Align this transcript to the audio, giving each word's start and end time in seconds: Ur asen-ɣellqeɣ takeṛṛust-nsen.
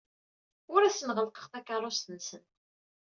Ur 0.73 0.81
asen-ɣellqeɣ 0.83 1.45
takeṛṛust-nsen. 1.47 2.43